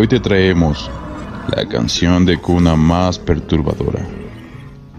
Hoy 0.00 0.06
te 0.06 0.20
traemos 0.20 0.88
la 1.56 1.66
canción 1.66 2.24
de 2.24 2.36
cuna 2.36 2.76
más 2.76 3.18
perturbadora, 3.18 4.06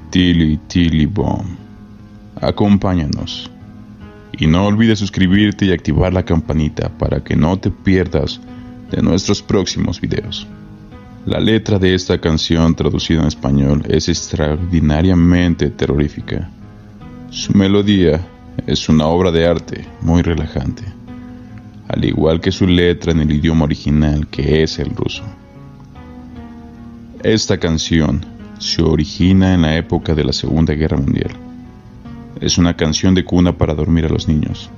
Tilly 0.10 0.58
Tilly 0.68 1.06
Bomb. 1.06 1.56
Acompáñanos. 2.42 3.50
Y 4.38 4.46
no 4.48 4.66
olvides 4.66 5.00
suscribirte 5.00 5.67
y 5.67 5.72
activar 5.72 6.12
la 6.12 6.25
campanita 6.25 6.90
para 6.90 7.24
que 7.24 7.38
no 7.38 7.58
te 7.58 7.72
pierdas 7.72 8.41
de 8.91 9.02
nuestros 9.02 9.41
próximos 9.41 10.02
videos. 10.02 10.46
La 11.25 11.39
letra 11.39 11.79
de 11.79 11.95
esta 11.95 12.20
canción 12.20 12.75
traducida 12.75 13.21
en 13.21 13.27
español 13.27 13.84
es 13.88 14.09
extraordinariamente 14.09 15.70
terrorífica. 15.70 16.50
Su 17.29 17.54
melodía 17.54 18.20
es 18.68 18.89
una 18.89 19.05
obra 19.05 19.31
de 19.31 19.47
arte 19.47 19.86
muy 20.02 20.23
relajante 20.23 20.98
al 21.89 22.05
igual 22.05 22.39
que 22.39 22.51
su 22.51 22.67
letra 22.67 23.11
en 23.11 23.19
el 23.19 23.31
idioma 23.31 23.65
original 23.65 24.27
que 24.27 24.63
es 24.63 24.79
el 24.79 24.91
ruso. 24.91 25.23
Esta 27.23 27.57
canción 27.57 28.23
se 28.59 28.81
origina 28.84 29.53
en 29.53 29.63
la 29.63 29.75
época 29.75 30.13
de 30.13 30.23
la 30.23 30.31
Segunda 30.31 30.73
Guerra 30.75 30.97
Mundial. 30.97 31.31
Es 32.39 32.57
una 32.57 32.77
canción 32.77 33.16
de 33.16 33.25
cuna 33.25 33.57
para 33.57 33.73
dormir 33.73 34.05
a 34.05 34.09
los 34.09 34.27
niños. 34.27 34.70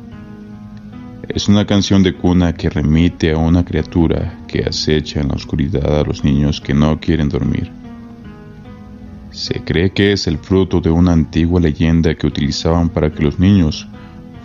Es 1.27 1.49
una 1.49 1.65
canción 1.67 2.01
de 2.01 2.13
cuna 2.13 2.53
que 2.53 2.69
remite 2.69 3.31
a 3.31 3.37
una 3.37 3.63
criatura 3.63 4.39
que 4.47 4.63
acecha 4.63 5.19
en 5.19 5.27
la 5.27 5.35
oscuridad 5.35 5.99
a 5.99 6.03
los 6.03 6.23
niños 6.23 6.61
que 6.61 6.73
no 6.73 6.99
quieren 6.99 7.29
dormir. 7.29 7.71
Se 9.31 9.63
cree 9.63 9.91
que 9.91 10.13
es 10.13 10.27
el 10.27 10.37
fruto 10.37 10.79
de 10.79 10.89
una 10.89 11.11
antigua 11.11 11.59
leyenda 11.59 12.15
que 12.15 12.27
utilizaban 12.27 12.89
para 12.89 13.11
que 13.11 13.23
los 13.23 13.37
niños 13.37 13.87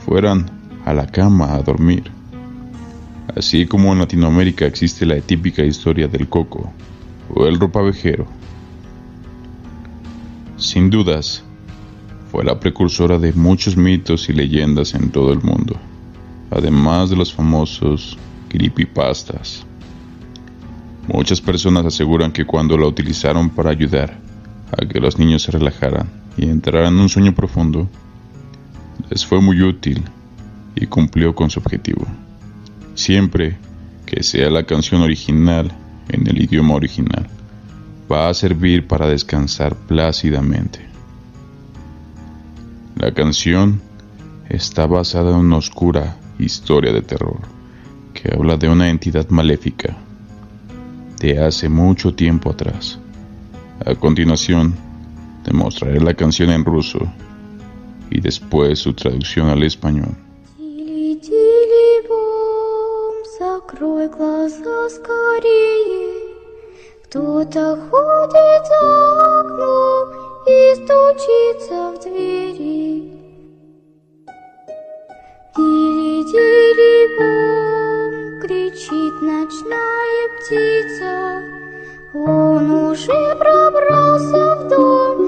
fueran 0.04 0.50
a 0.84 0.92
la 0.92 1.06
cama 1.06 1.54
a 1.54 1.62
dormir. 1.62 2.15
Así 3.34 3.66
como 3.66 3.92
en 3.92 3.98
Latinoamérica 3.98 4.66
existe 4.66 5.04
la 5.04 5.20
típica 5.20 5.64
historia 5.64 6.06
del 6.06 6.28
coco 6.28 6.72
o 7.34 7.46
el 7.46 7.58
ropavejero. 7.58 8.26
Sin 10.56 10.88
dudas, 10.90 11.42
fue 12.30 12.44
la 12.44 12.58
precursora 12.58 13.18
de 13.18 13.32
muchos 13.32 13.76
mitos 13.76 14.28
y 14.28 14.32
leyendas 14.32 14.94
en 14.94 15.10
todo 15.10 15.32
el 15.32 15.42
mundo, 15.42 15.76
además 16.50 17.10
de 17.10 17.16
los 17.16 17.34
famosos 17.34 18.16
creepypastas. 18.48 19.66
Muchas 21.08 21.40
personas 21.40 21.84
aseguran 21.84 22.32
que 22.32 22.46
cuando 22.46 22.78
la 22.78 22.86
utilizaron 22.86 23.50
para 23.50 23.70
ayudar 23.70 24.18
a 24.72 24.86
que 24.86 25.00
los 25.00 25.18
niños 25.18 25.42
se 25.42 25.52
relajaran 25.52 26.08
y 26.36 26.48
entraran 26.48 26.94
en 26.94 27.00
un 27.00 27.08
sueño 27.08 27.34
profundo, 27.34 27.88
les 29.10 29.26
fue 29.26 29.40
muy 29.40 29.62
útil 29.62 30.02
y 30.74 30.86
cumplió 30.86 31.34
con 31.34 31.50
su 31.50 31.60
objetivo 31.60 32.06
siempre 32.96 33.56
que 34.06 34.22
sea 34.22 34.50
la 34.50 34.64
canción 34.64 35.02
original 35.02 35.70
en 36.08 36.26
el 36.26 36.42
idioma 36.42 36.74
original. 36.74 37.28
Va 38.10 38.28
a 38.28 38.34
servir 38.34 38.86
para 38.86 39.06
descansar 39.06 39.76
plácidamente. 39.76 40.80
La 42.96 43.12
canción 43.12 43.80
está 44.48 44.86
basada 44.86 45.30
en 45.30 45.36
una 45.36 45.56
oscura 45.58 46.16
historia 46.38 46.92
de 46.92 47.02
terror 47.02 47.40
que 48.14 48.32
habla 48.32 48.56
de 48.56 48.68
una 48.68 48.88
entidad 48.88 49.28
maléfica 49.28 49.96
de 51.20 51.38
hace 51.44 51.68
mucho 51.68 52.14
tiempo 52.14 52.50
atrás. 52.50 52.98
A 53.84 53.94
continuación, 53.94 54.74
te 55.44 55.52
mostraré 55.52 56.00
la 56.00 56.14
canción 56.14 56.50
en 56.50 56.64
ruso 56.64 57.00
y 58.10 58.20
después 58.20 58.78
su 58.78 58.94
traducción 58.94 59.48
al 59.48 59.62
español. 59.62 60.25
Закрой 63.76 64.08
глаза 64.08 64.88
скорее, 64.88 66.32
кто-то 67.04 67.76
ходит 67.90 68.66
за 68.68 69.40
окном 69.40 70.08
и 70.46 70.74
стучится 70.76 71.92
в 71.92 71.94
двери. 72.02 72.88
Дили-дили-бом, 75.56 78.40
кричит 78.40 79.14
ночная 79.20 80.24
птица, 80.38 81.14
он 82.14 82.70
уже 82.70 83.36
пробрался 83.36 84.42
в 84.56 84.68
дом, 84.68 85.25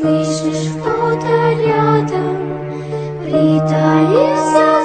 слышишь 0.00 0.70
кто-то 0.80 1.52
рядом, 1.60 2.36
притаился 3.24 4.77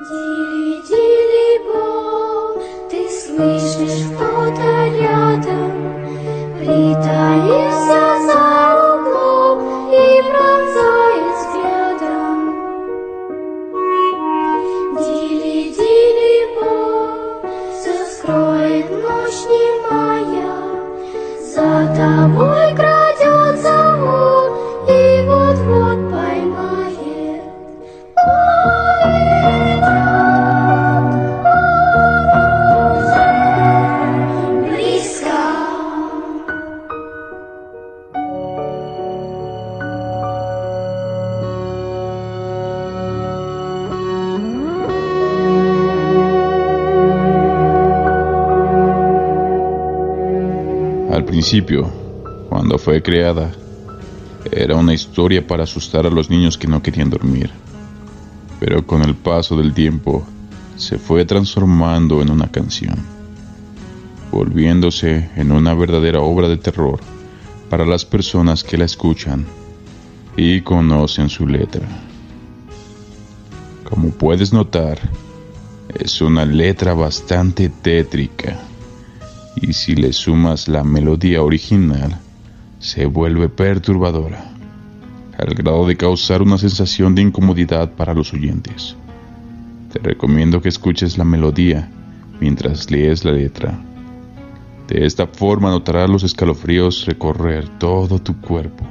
Дили-дили-бом, 0.00 2.56
ты 2.90 3.04
слышишь 3.10 4.06
кто-то 4.16 4.88
рядом, 4.96 5.72
притаился 6.56 8.00
за 8.24 8.40
углом 8.94 9.58
и 9.92 9.94
пронзает 10.22 11.26
взглядом. 11.36 12.38
Дили-дили-бом, 14.96 17.44
все 17.78 17.94
скроет 18.06 18.88
ночь 18.90 19.42
немая, 19.50 20.50
за 21.42 21.68
тобой 21.94 22.68
крадется 22.74 22.99
Al 51.20 51.26
principio, 51.26 51.86
cuando 52.48 52.78
fue 52.78 53.02
creada, 53.02 53.52
era 54.50 54.74
una 54.74 54.94
historia 54.94 55.46
para 55.46 55.64
asustar 55.64 56.06
a 56.06 56.10
los 56.10 56.30
niños 56.30 56.56
que 56.56 56.66
no 56.66 56.82
querían 56.82 57.10
dormir. 57.10 57.50
Pero 58.58 58.86
con 58.86 59.02
el 59.02 59.14
paso 59.14 59.54
del 59.54 59.74
tiempo, 59.74 60.26
se 60.76 60.96
fue 60.96 61.26
transformando 61.26 62.22
en 62.22 62.30
una 62.30 62.50
canción, 62.50 62.94
volviéndose 64.32 65.28
en 65.36 65.52
una 65.52 65.74
verdadera 65.74 66.20
obra 66.20 66.48
de 66.48 66.56
terror 66.56 67.00
para 67.68 67.84
las 67.84 68.06
personas 68.06 68.64
que 68.64 68.78
la 68.78 68.86
escuchan 68.86 69.44
y 70.38 70.62
conocen 70.62 71.28
su 71.28 71.46
letra. 71.46 71.86
Como 73.84 74.08
puedes 74.08 74.54
notar, 74.54 74.98
es 75.94 76.22
una 76.22 76.46
letra 76.46 76.94
bastante 76.94 77.68
tétrica 77.68 78.69
y 79.60 79.72
si 79.72 79.94
le 79.94 80.12
sumas 80.12 80.68
la 80.68 80.84
melodía 80.84 81.42
original, 81.42 82.18
se 82.78 83.06
vuelve 83.06 83.48
perturbadora, 83.48 84.52
al 85.38 85.54
grado 85.54 85.86
de 85.86 85.96
causar 85.96 86.42
una 86.42 86.58
sensación 86.58 87.14
de 87.14 87.22
incomodidad 87.22 87.92
para 87.92 88.14
los 88.14 88.32
oyentes. 88.32 88.96
Te 89.92 89.98
recomiendo 89.98 90.62
que 90.62 90.68
escuches 90.68 91.18
la 91.18 91.24
melodía 91.24 91.90
mientras 92.40 92.90
lees 92.90 93.24
la 93.24 93.32
letra. 93.32 93.78
De 94.88 95.04
esta 95.04 95.26
forma 95.26 95.70
notarás 95.70 96.08
los 96.08 96.22
escalofríos 96.22 97.04
recorrer 97.06 97.68
todo 97.78 98.18
tu 98.18 98.40
cuerpo. 98.40 98.84